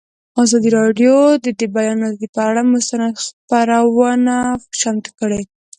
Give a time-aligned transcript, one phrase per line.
[0.43, 4.35] ازادي راډیو د د بیان آزادي پر اړه مستند خپرونه
[4.79, 5.41] چمتو کړې.